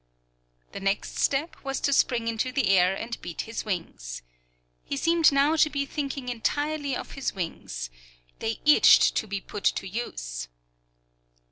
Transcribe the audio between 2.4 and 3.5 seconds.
the air and beat